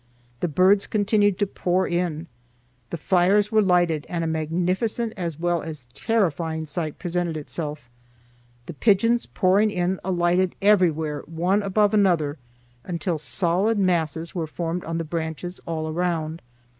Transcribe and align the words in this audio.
The 0.39 0.47
birds 0.47 0.87
continued 0.87 1.37
to 1.37 1.45
pour 1.45 1.87
in. 1.87 2.25
The 2.89 2.97
fires 2.97 3.51
were 3.51 3.61
lighted 3.61 4.07
and 4.09 4.23
a 4.23 4.27
magnificent 4.27 5.13
as 5.15 5.39
well 5.39 5.61
as 5.61 5.85
terrifying 5.93 6.65
sight 6.65 6.97
presented 6.97 7.37
itself. 7.37 7.87
The 8.65 8.73
pigeons 8.73 9.27
pouring 9.27 9.69
in 9.69 9.99
alighted 10.03 10.55
everywhere, 10.59 11.21
one 11.27 11.61
above 11.61 11.93
another, 11.93 12.39
until 12.83 13.19
solid 13.19 13.77
masses 13.77 14.33
were 14.33 14.47
formed 14.47 14.83
on 14.85 14.97
the 14.97 15.03
branches 15.03 15.61
all 15.67 15.87
around. 15.87 16.41